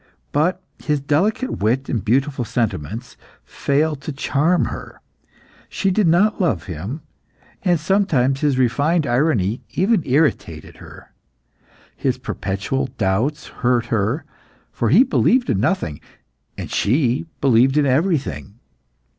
But 0.31 0.63
his 0.83 0.99
delicate 0.99 1.59
wit 1.61 1.87
and 1.87 2.03
beautiful 2.03 2.43
sentiments 2.43 3.17
failed 3.45 4.01
to 4.01 4.11
charm 4.11 4.65
her. 4.65 4.99
She 5.69 5.91
did 5.91 6.07
not 6.07 6.41
love 6.41 6.63
him 6.63 7.01
and 7.61 7.79
sometimes 7.79 8.39
his 8.41 8.57
refined 8.57 9.05
irony 9.05 9.61
even 9.73 10.01
irritated 10.03 10.77
her. 10.77 11.13
His 11.95 12.17
perpetual 12.17 12.87
doubts 12.97 13.45
hurt 13.61 13.85
her, 13.93 14.25
for 14.71 14.89
he 14.89 15.03
believed 15.03 15.51
in 15.51 15.59
nothing, 15.59 16.01
and 16.57 16.71
she 16.71 17.27
believed 17.39 17.77
in 17.77 17.85
everything. 17.85 18.55